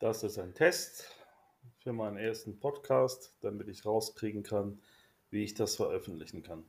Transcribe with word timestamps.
Das 0.00 0.24
ist 0.24 0.38
ein 0.38 0.54
Test 0.54 1.08
für 1.78 1.92
meinen 1.92 2.16
ersten 2.16 2.58
Podcast, 2.58 3.36
damit 3.40 3.68
ich 3.68 3.86
rauskriegen 3.86 4.42
kann, 4.42 4.82
wie 5.30 5.44
ich 5.44 5.54
das 5.54 5.76
veröffentlichen 5.76 6.42
kann. 6.42 6.64